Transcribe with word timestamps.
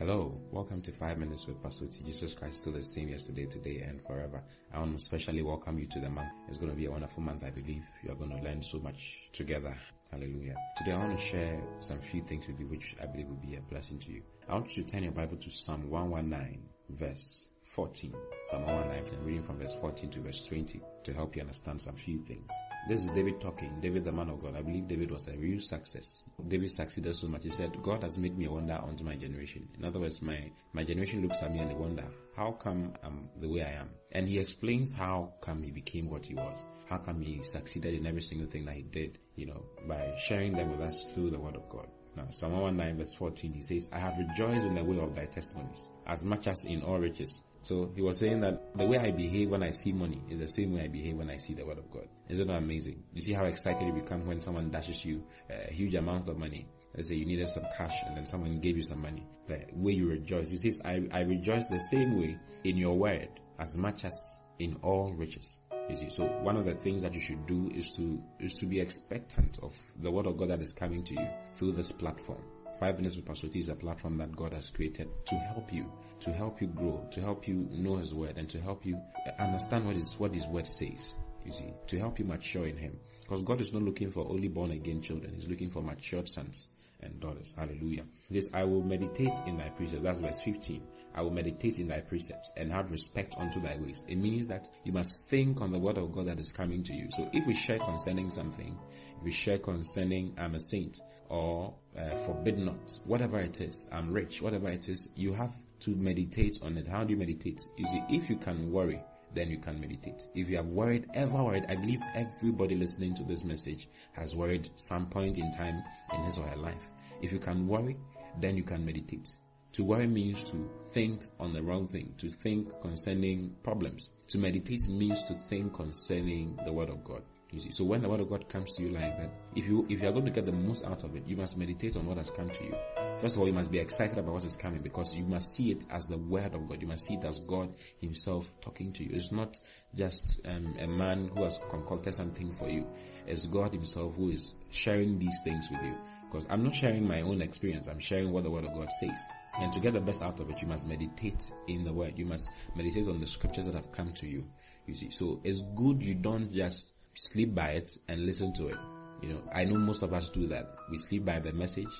Hello, 0.00 0.40
welcome 0.50 0.80
to 0.80 0.92
5 0.92 1.18
Minutes 1.18 1.46
with 1.46 1.62
Pastor 1.62 1.84
Oti. 1.84 2.02
Jesus 2.02 2.32
Christ, 2.32 2.62
still 2.62 2.72
the 2.72 2.82
same 2.82 3.10
yesterday, 3.10 3.44
today, 3.44 3.84
and 3.86 4.00
forever. 4.00 4.42
I 4.72 4.78
want 4.78 4.92
to 4.92 4.96
especially 4.96 5.42
welcome 5.42 5.78
you 5.78 5.84
to 5.88 6.00
the 6.00 6.08
month. 6.08 6.30
It's 6.48 6.56
going 6.56 6.70
to 6.70 6.76
be 6.76 6.86
a 6.86 6.90
wonderful 6.90 7.22
month, 7.22 7.44
I 7.44 7.50
believe. 7.50 7.82
You 8.02 8.12
are 8.12 8.14
going 8.14 8.30
to 8.30 8.42
learn 8.42 8.62
so 8.62 8.78
much 8.78 9.18
together. 9.34 9.76
Hallelujah. 10.10 10.56
Today 10.78 10.92
I 10.92 10.96
want 10.96 11.18
to 11.18 11.22
share 11.22 11.62
some 11.80 12.00
few 12.00 12.22
things 12.22 12.46
with 12.46 12.58
you 12.58 12.66
which 12.68 12.96
I 13.02 13.04
believe 13.04 13.28
will 13.28 13.46
be 13.46 13.56
a 13.56 13.60
blessing 13.60 13.98
to 13.98 14.10
you. 14.10 14.22
I 14.48 14.54
want 14.54 14.74
you 14.74 14.84
to 14.84 14.90
turn 14.90 15.02
your 15.02 15.12
Bible 15.12 15.36
to 15.36 15.50
Psalm 15.50 15.90
119, 15.90 16.62
verse 16.88 17.48
14. 17.64 18.14
Psalm 18.44 18.62
119, 18.64 19.18
I'm 19.18 19.26
reading 19.26 19.42
from 19.42 19.58
verse 19.58 19.74
14 19.74 20.08
to 20.08 20.20
verse 20.20 20.46
20 20.46 20.80
to 21.04 21.12
help 21.12 21.36
you 21.36 21.42
understand 21.42 21.82
some 21.82 21.96
few 21.96 22.18
things. 22.18 22.50
This 22.88 23.04
is 23.04 23.10
David 23.10 23.40
talking. 23.40 23.78
David, 23.80 24.04
the 24.04 24.12
man 24.12 24.30
of 24.30 24.42
God. 24.42 24.56
I 24.56 24.62
believe 24.62 24.88
David 24.88 25.10
was 25.10 25.28
a 25.28 25.36
real 25.36 25.60
success. 25.60 26.24
David 26.48 26.72
succeeded 26.72 27.14
so 27.14 27.28
much. 27.28 27.44
He 27.44 27.50
said, 27.50 27.80
God 27.82 28.02
has 28.02 28.18
made 28.18 28.36
me 28.36 28.46
a 28.46 28.50
wonder 28.50 28.80
unto 28.82 29.04
my 29.04 29.14
generation. 29.16 29.68
In 29.78 29.84
other 29.84 30.00
words, 30.00 30.22
my, 30.22 30.50
my 30.72 30.82
generation 30.82 31.22
looks 31.22 31.42
at 31.42 31.52
me 31.52 31.60
and 31.60 31.70
they 31.70 31.74
wonder, 31.74 32.04
how 32.34 32.52
come 32.52 32.94
I'm 33.04 33.28
the 33.38 33.48
way 33.48 33.62
I 33.62 33.80
am? 33.80 33.90
And 34.12 34.26
he 34.26 34.38
explains 34.38 34.92
how 34.92 35.34
come 35.40 35.62
he 35.62 35.70
became 35.70 36.08
what 36.08 36.26
he 36.26 36.34
was. 36.34 36.64
How 36.88 36.98
come 36.98 37.20
he 37.20 37.42
succeeded 37.44 37.94
in 37.94 38.06
every 38.06 38.22
single 38.22 38.48
thing 38.48 38.64
that 38.64 38.74
he 38.74 38.82
did, 38.82 39.18
you 39.36 39.46
know, 39.46 39.62
by 39.86 40.12
sharing 40.18 40.54
them 40.54 40.70
with 40.72 40.80
us 40.80 41.12
through 41.14 41.30
the 41.30 41.38
word 41.38 41.56
of 41.56 41.68
God. 41.68 41.86
Now, 42.16 42.26
Psalm 42.30 42.52
119 42.52 42.98
verse 42.98 43.14
14, 43.14 43.52
he 43.52 43.62
says, 43.62 43.88
I 43.92 43.98
have 43.98 44.18
rejoiced 44.18 44.66
in 44.66 44.74
the 44.74 44.82
way 44.82 44.98
of 44.98 45.14
thy 45.14 45.26
testimonies, 45.26 45.86
as 46.06 46.24
much 46.24 46.48
as 46.48 46.64
in 46.64 46.82
all 46.82 46.98
riches. 46.98 47.42
So 47.62 47.92
he 47.94 48.02
was 48.02 48.18
saying 48.18 48.40
that 48.40 48.76
the 48.76 48.86
way 48.86 48.98
I 48.98 49.10
behave 49.10 49.50
when 49.50 49.62
I 49.62 49.70
see 49.70 49.92
money 49.92 50.22
is 50.30 50.40
the 50.40 50.48
same 50.48 50.74
way 50.74 50.84
I 50.84 50.88
behave 50.88 51.16
when 51.16 51.30
I 51.30 51.36
see 51.36 51.54
the 51.54 51.64
word 51.64 51.78
of 51.78 51.90
God. 51.90 52.08
Isn't 52.28 52.48
that 52.48 52.56
amazing? 52.56 53.02
You 53.12 53.20
see 53.20 53.32
how 53.32 53.44
excited 53.44 53.86
you 53.86 53.92
become 53.92 54.26
when 54.26 54.40
someone 54.40 54.70
dashes 54.70 55.04
you 55.04 55.22
a 55.50 55.72
huge 55.72 55.94
amount 55.94 56.28
of 56.28 56.38
money. 56.38 56.66
Let's 56.94 57.08
say 57.08 57.16
you 57.16 57.26
needed 57.26 57.48
some 57.48 57.64
cash 57.76 58.02
and 58.06 58.16
then 58.16 58.26
someone 58.26 58.56
gave 58.56 58.76
you 58.76 58.82
some 58.82 59.02
money. 59.02 59.26
The 59.46 59.64
way 59.74 59.92
you 59.92 60.08
rejoice. 60.08 60.50
He 60.50 60.56
says, 60.56 60.80
I, 60.84 61.06
I 61.12 61.20
rejoice 61.20 61.68
the 61.68 61.78
same 61.78 62.18
way 62.18 62.38
in 62.64 62.76
your 62.76 62.96
word 62.96 63.28
as 63.58 63.76
much 63.76 64.04
as 64.04 64.40
in 64.58 64.76
all 64.82 65.12
riches. 65.14 65.58
You 65.88 65.96
see, 65.96 66.10
so 66.10 66.24
one 66.42 66.56
of 66.56 66.64
the 66.64 66.74
things 66.74 67.02
that 67.02 67.14
you 67.14 67.20
should 67.20 67.46
do 67.46 67.70
is 67.74 67.92
to, 67.96 68.22
is 68.38 68.54
to 68.54 68.66
be 68.66 68.80
expectant 68.80 69.58
of 69.62 69.76
the 69.98 70.10
word 70.10 70.26
of 70.26 70.36
God 70.36 70.48
that 70.50 70.62
is 70.62 70.72
coming 70.72 71.04
to 71.04 71.14
you 71.14 71.28
through 71.54 71.72
this 71.72 71.92
platform. 71.92 72.42
Five 72.80 72.96
Minutes 72.96 73.16
with 73.16 73.26
Pastor 73.26 73.46
Oti 73.46 73.58
is 73.58 73.68
a 73.68 73.74
platform 73.74 74.16
that 74.16 74.34
God 74.34 74.54
has 74.54 74.70
created 74.70 75.10
to 75.26 75.34
help 75.34 75.70
you, 75.70 75.92
to 76.20 76.32
help 76.32 76.62
you 76.62 76.66
grow, 76.68 77.06
to 77.10 77.20
help 77.20 77.46
you 77.46 77.68
know 77.70 77.96
His 77.98 78.14
Word, 78.14 78.38
and 78.38 78.48
to 78.48 78.58
help 78.58 78.86
you 78.86 78.98
understand 79.38 79.84
what 79.84 79.96
His, 79.96 80.18
what 80.18 80.34
His 80.34 80.46
Word 80.46 80.66
says. 80.66 81.12
You 81.44 81.52
see, 81.52 81.74
to 81.88 81.98
help 81.98 82.18
you 82.18 82.24
mature 82.24 82.66
in 82.66 82.78
Him. 82.78 82.98
Because 83.20 83.42
God 83.42 83.60
is 83.60 83.74
not 83.74 83.82
looking 83.82 84.10
for 84.10 84.26
only 84.26 84.48
born 84.48 84.70
again 84.70 85.02
children, 85.02 85.34
He's 85.34 85.46
looking 85.46 85.68
for 85.68 85.82
matured 85.82 86.26
sons 86.26 86.68
and 87.02 87.20
daughters. 87.20 87.54
Hallelujah. 87.58 88.04
This 88.30 88.48
I 88.54 88.64
will 88.64 88.82
meditate 88.82 89.36
in 89.46 89.58
thy 89.58 89.68
precepts. 89.68 90.02
That's 90.02 90.20
verse 90.20 90.40
15. 90.40 90.82
I 91.14 91.20
will 91.20 91.32
meditate 91.32 91.80
in 91.80 91.88
thy 91.88 92.00
precepts 92.00 92.50
and 92.56 92.72
have 92.72 92.90
respect 92.90 93.34
unto 93.36 93.60
thy 93.60 93.76
ways. 93.76 94.06
It 94.08 94.16
means 94.16 94.46
that 94.46 94.70
you 94.84 94.92
must 94.92 95.28
think 95.28 95.60
on 95.60 95.70
the 95.70 95.78
word 95.78 95.98
of 95.98 96.12
God 96.12 96.28
that 96.28 96.40
is 96.40 96.50
coming 96.50 96.82
to 96.84 96.94
you. 96.94 97.08
So 97.10 97.28
if 97.34 97.46
we 97.46 97.54
share 97.54 97.78
concerning 97.78 98.30
something, 98.30 98.78
if 99.18 99.22
we 99.22 99.32
share 99.32 99.58
concerning 99.58 100.34
I'm 100.38 100.54
a 100.54 100.60
saint, 100.60 100.98
or 101.30 101.72
uh, 101.96 102.14
forbid 102.26 102.58
not, 102.58 102.98
whatever 103.04 103.38
it 103.38 103.60
is, 103.60 103.88
I'm 103.90 104.12
rich, 104.12 104.42
whatever 104.42 104.68
it 104.68 104.88
is, 104.88 105.08
you 105.16 105.32
have 105.32 105.54
to 105.80 105.90
meditate 105.94 106.58
on 106.62 106.76
it. 106.76 106.86
How 106.86 107.04
do 107.04 107.12
you 107.12 107.18
meditate? 107.18 107.66
You 107.78 107.86
see, 107.86 108.02
if 108.10 108.28
you 108.28 108.36
can 108.36 108.70
worry, 108.70 109.00
then 109.32 109.48
you 109.48 109.58
can 109.58 109.80
meditate. 109.80 110.28
If 110.34 110.50
you 110.50 110.56
have 110.56 110.66
worried, 110.66 111.06
ever 111.14 111.42
worried, 111.42 111.66
I 111.68 111.76
believe 111.76 112.02
everybody 112.14 112.74
listening 112.74 113.14
to 113.14 113.22
this 113.22 113.44
message 113.44 113.88
has 114.12 114.34
worried 114.34 114.70
some 114.74 115.06
point 115.06 115.38
in 115.38 115.52
time 115.52 115.82
in 116.12 116.22
his 116.24 116.36
or 116.36 116.46
her 116.46 116.56
life. 116.56 116.90
If 117.22 117.32
you 117.32 117.38
can 117.38 117.66
worry, 117.68 117.96
then 118.40 118.56
you 118.56 118.64
can 118.64 118.84
meditate. 118.84 119.36
To 119.74 119.84
worry 119.84 120.08
means 120.08 120.42
to 120.50 120.68
think 120.90 121.22
on 121.38 121.52
the 121.52 121.62
wrong 121.62 121.86
thing, 121.86 122.12
to 122.18 122.28
think 122.28 122.80
concerning 122.80 123.54
problems. 123.62 124.10
To 124.28 124.38
meditate 124.38 124.88
means 124.88 125.22
to 125.24 125.34
think 125.34 125.74
concerning 125.74 126.58
the 126.64 126.72
word 126.72 126.90
of 126.90 127.04
God. 127.04 127.22
You 127.52 127.58
see, 127.58 127.72
so 127.72 127.84
when 127.84 128.00
the 128.00 128.08
word 128.08 128.20
of 128.20 128.28
God 128.28 128.48
comes 128.48 128.76
to 128.76 128.82
you 128.82 128.90
like 128.90 129.18
that, 129.18 129.30
if 129.56 129.66
you 129.66 129.84
if 129.88 130.00
you 130.00 130.08
are 130.08 130.12
going 130.12 130.26
to 130.26 130.30
get 130.30 130.46
the 130.46 130.52
most 130.52 130.84
out 130.86 131.02
of 131.02 131.16
it, 131.16 131.26
you 131.26 131.36
must 131.36 131.58
meditate 131.58 131.96
on 131.96 132.06
what 132.06 132.16
has 132.16 132.30
come 132.30 132.48
to 132.48 132.64
you. 132.64 132.74
First 133.18 133.34
of 133.34 133.40
all, 133.40 133.48
you 133.48 133.52
must 133.52 133.72
be 133.72 133.80
excited 133.80 134.18
about 134.18 134.34
what 134.34 134.44
is 134.44 134.54
coming 134.54 134.80
because 134.80 135.16
you 135.16 135.24
must 135.24 135.54
see 135.54 135.72
it 135.72 135.84
as 135.90 136.06
the 136.06 136.16
word 136.16 136.54
of 136.54 136.68
God. 136.68 136.80
You 136.80 136.86
must 136.86 137.06
see 137.06 137.14
it 137.14 137.24
as 137.24 137.40
God 137.40 137.74
Himself 138.00 138.52
talking 138.60 138.92
to 138.92 139.04
you. 139.04 139.10
It's 139.14 139.32
not 139.32 139.58
just 139.96 140.46
um, 140.46 140.76
a 140.78 140.86
man 140.86 141.28
who 141.34 141.42
has 141.42 141.58
concocted 141.68 142.14
something 142.14 142.52
for 142.52 142.68
you. 142.68 142.86
It's 143.26 143.46
God 143.46 143.72
Himself 143.72 144.14
who 144.14 144.30
is 144.30 144.54
sharing 144.70 145.18
these 145.18 145.40
things 145.42 145.68
with 145.72 145.82
you. 145.82 145.96
Because 146.30 146.46
I'm 146.48 146.62
not 146.62 146.76
sharing 146.76 147.08
my 147.08 147.22
own 147.22 147.42
experience. 147.42 147.88
I'm 147.88 147.98
sharing 147.98 148.30
what 148.30 148.44
the 148.44 148.50
Word 148.50 148.64
of 148.64 148.74
God 148.74 148.88
says. 149.00 149.20
And 149.58 149.72
to 149.72 149.80
get 149.80 149.94
the 149.94 150.00
best 150.00 150.22
out 150.22 150.38
of 150.38 150.48
it, 150.48 150.62
you 150.62 150.68
must 150.68 150.86
meditate 150.86 151.50
in 151.66 151.82
the 151.82 151.92
Word. 151.92 152.16
You 152.16 152.26
must 152.26 152.48
meditate 152.76 153.08
on 153.08 153.20
the 153.20 153.26
scriptures 153.26 153.66
that 153.66 153.74
have 153.74 153.90
come 153.90 154.12
to 154.12 154.26
you. 154.28 154.46
You 154.86 154.94
see, 154.94 155.10
so 155.10 155.40
it's 155.42 155.62
good 155.74 156.00
you 156.00 156.14
don't 156.14 156.52
just 156.52 156.94
sleep 157.14 157.54
by 157.54 157.70
it 157.70 157.96
and 158.08 158.26
listen 158.26 158.52
to 158.54 158.68
it. 158.68 158.78
You 159.22 159.30
know, 159.30 159.42
I 159.54 159.64
know 159.64 159.76
most 159.76 160.02
of 160.02 160.12
us 160.12 160.28
do 160.28 160.46
that. 160.48 160.76
We 160.90 160.98
sleep 160.98 161.24
by 161.24 161.40
the 161.40 161.52
message 161.52 161.90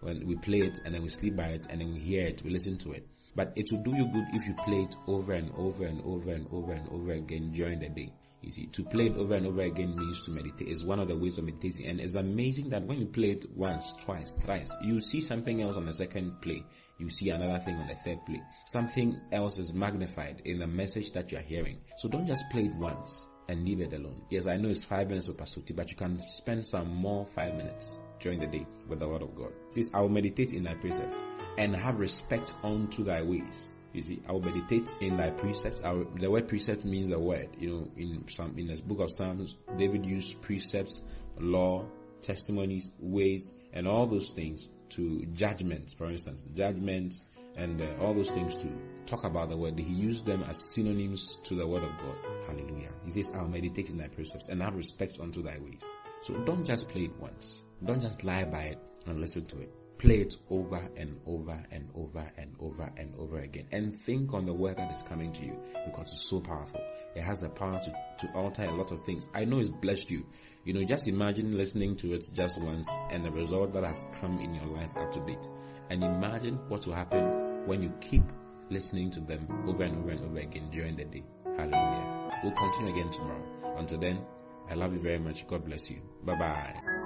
when 0.00 0.26
we 0.26 0.36
play 0.36 0.60
it 0.60 0.78
and 0.84 0.94
then 0.94 1.02
we 1.02 1.10
sleep 1.10 1.36
by 1.36 1.48
it 1.48 1.66
and 1.70 1.80
then 1.80 1.92
we 1.92 2.00
hear 2.00 2.26
it, 2.26 2.42
we 2.42 2.50
listen 2.50 2.78
to 2.78 2.92
it. 2.92 3.06
But 3.36 3.52
it 3.56 3.70
will 3.70 3.82
do 3.82 3.94
you 3.94 4.06
good 4.08 4.26
if 4.32 4.46
you 4.46 4.54
play 4.64 4.82
it 4.82 4.96
over 5.06 5.34
and 5.34 5.52
over 5.56 5.84
and 5.84 6.00
over 6.04 6.32
and 6.32 6.46
over 6.52 6.72
and 6.72 6.88
over 6.88 7.12
again 7.12 7.52
during 7.52 7.80
the 7.80 7.88
day. 7.88 8.12
You 8.42 8.50
see, 8.50 8.66
to 8.66 8.82
play 8.84 9.06
it 9.06 9.16
over 9.16 9.34
and 9.34 9.46
over 9.46 9.60
again 9.60 9.94
means 9.96 10.22
to 10.22 10.30
meditate. 10.30 10.68
It's 10.68 10.82
one 10.82 10.98
of 10.98 11.08
the 11.08 11.16
ways 11.16 11.36
of 11.36 11.44
meditating. 11.44 11.86
And 11.86 12.00
it's 12.00 12.14
amazing 12.14 12.70
that 12.70 12.84
when 12.84 12.98
you 12.98 13.06
play 13.06 13.32
it 13.32 13.44
once, 13.54 13.92
twice, 14.02 14.36
thrice, 14.36 14.74
you 14.82 15.00
see 15.00 15.20
something 15.20 15.60
else 15.60 15.76
on 15.76 15.84
the 15.84 15.92
second 15.92 16.40
play. 16.40 16.64
You 16.98 17.10
see 17.10 17.30
another 17.30 17.62
thing 17.62 17.76
on 17.76 17.86
the 17.86 17.94
third 17.96 18.24
play. 18.24 18.42
Something 18.66 19.20
else 19.30 19.58
is 19.58 19.74
magnified 19.74 20.40
in 20.46 20.58
the 20.58 20.66
message 20.66 21.12
that 21.12 21.30
you 21.30 21.38
are 21.38 21.42
hearing. 21.42 21.78
So 21.98 22.08
don't 22.08 22.26
just 22.26 22.48
play 22.50 22.64
it 22.64 22.74
once 22.74 23.26
and 23.50 23.64
leave 23.64 23.80
it 23.80 23.92
alone. 23.92 24.22
Yes, 24.30 24.46
I 24.46 24.56
know 24.56 24.68
it's 24.68 24.84
five 24.84 25.08
minutes 25.08 25.28
Pastor 25.36 25.60
Oti, 25.60 25.74
but 25.74 25.90
you 25.90 25.96
can 25.96 26.20
spend 26.28 26.64
some 26.64 26.94
more 26.94 27.26
five 27.26 27.54
minutes 27.56 28.00
during 28.20 28.38
the 28.38 28.46
day 28.46 28.64
with 28.86 29.00
the 29.00 29.08
word 29.08 29.22
of 29.22 29.34
God. 29.34 29.52
Says, 29.70 29.90
I 29.92 30.00
will 30.00 30.08
meditate 30.08 30.52
in 30.52 30.62
thy 30.62 30.74
precepts 30.74 31.22
and 31.58 31.74
have 31.74 31.98
respect 31.98 32.54
unto 32.62 33.02
thy 33.02 33.22
ways. 33.22 33.72
You 33.92 34.02
see, 34.02 34.22
I 34.28 34.32
will 34.32 34.42
meditate 34.42 34.94
in 35.00 35.16
thy 35.16 35.30
precepts. 35.30 35.82
Will, 35.82 36.06
the 36.14 36.30
word 36.30 36.46
precept 36.46 36.84
means 36.84 37.08
the 37.08 37.18
word. 37.18 37.48
You 37.58 37.70
know, 37.70 37.90
in 37.96 38.28
some 38.28 38.56
in 38.56 38.68
the 38.68 38.80
book 38.82 39.00
of 39.00 39.10
Psalms, 39.10 39.56
David 39.76 40.06
used 40.06 40.40
precepts, 40.42 41.02
law, 41.38 41.84
testimonies, 42.22 42.92
ways, 43.00 43.56
and 43.72 43.88
all 43.88 44.06
those 44.06 44.30
things 44.30 44.68
to 44.90 45.26
judgments. 45.32 45.92
For 45.92 46.08
instance, 46.08 46.44
judgments 46.54 47.24
and 47.56 47.82
uh, 47.82 47.86
all 48.00 48.14
those 48.14 48.30
things 48.30 48.62
to 48.62 48.68
talk 49.06 49.24
about 49.24 49.48
the 49.48 49.56
word. 49.56 49.76
He 49.78 49.92
used 49.92 50.24
them 50.24 50.44
as 50.48 50.72
synonyms 50.72 51.38
to 51.44 51.56
the 51.56 51.66
word 51.66 51.82
of 51.82 51.90
God. 51.98 52.16
Hallelujah. 52.50 52.90
He 53.04 53.10
says, 53.10 53.30
I'll 53.36 53.46
meditate 53.46 53.90
in 53.90 53.98
thy 53.98 54.08
precepts 54.08 54.48
and 54.48 54.60
have 54.60 54.74
respect 54.74 55.18
unto 55.20 55.40
thy 55.40 55.58
ways. 55.60 55.84
So 56.22 56.34
don't 56.44 56.64
just 56.64 56.88
play 56.88 57.04
it 57.04 57.16
once. 57.18 57.62
Don't 57.84 58.02
just 58.02 58.24
lie 58.24 58.44
by 58.44 58.62
it 58.62 58.78
and 59.06 59.20
listen 59.20 59.44
to 59.46 59.60
it. 59.60 59.72
Play 59.98 60.22
it 60.22 60.34
over 60.48 60.88
and 60.96 61.20
over 61.26 61.62
and 61.70 61.88
over 61.94 62.32
and 62.36 62.56
over 62.58 62.90
and 62.96 63.14
over 63.16 63.38
again. 63.38 63.66
And 63.70 63.94
think 64.00 64.34
on 64.34 64.46
the 64.46 64.52
word 64.52 64.78
that 64.78 64.92
is 64.92 65.02
coming 65.02 65.32
to 65.34 65.44
you 65.44 65.56
because 65.86 66.08
it's 66.08 66.28
so 66.28 66.40
powerful. 66.40 66.80
It 67.14 67.22
has 67.22 67.40
the 67.40 67.50
power 67.50 67.78
to, 67.78 68.26
to 68.26 68.32
alter 68.34 68.64
a 68.64 68.72
lot 68.72 68.90
of 68.90 69.04
things. 69.04 69.28
I 69.34 69.44
know 69.44 69.60
it's 69.60 69.68
blessed 69.68 70.10
you. 70.10 70.26
You 70.64 70.72
know, 70.74 70.84
just 70.84 71.06
imagine 71.06 71.56
listening 71.56 71.96
to 71.96 72.14
it 72.14 72.24
just 72.32 72.60
once 72.60 72.90
and 73.10 73.24
the 73.24 73.30
result 73.30 73.72
that 73.74 73.84
has 73.84 74.06
come 74.20 74.40
in 74.40 74.54
your 74.54 74.66
life 74.66 74.90
up 74.96 75.12
to 75.12 75.20
date. 75.20 75.48
And 75.90 76.02
imagine 76.02 76.58
what 76.68 76.86
will 76.86 76.94
happen 76.94 77.66
when 77.66 77.82
you 77.82 77.92
keep 78.00 78.24
listening 78.70 79.10
to 79.12 79.20
them 79.20 79.46
over 79.66 79.84
and 79.84 79.98
over 79.98 80.10
and 80.10 80.24
over 80.24 80.38
again 80.38 80.70
during 80.70 80.96
the 80.96 81.04
day. 81.04 81.24
Hallelujah. 81.56 82.19
We'll 82.42 82.52
continue 82.52 82.92
again 82.92 83.10
tomorrow. 83.10 83.42
Until 83.76 83.98
then, 83.98 84.24
I 84.70 84.74
love 84.74 84.92
you 84.92 85.00
very 85.00 85.18
much. 85.18 85.46
God 85.46 85.64
bless 85.64 85.90
you. 85.90 86.00
Bye 86.24 86.36
bye. 86.36 86.99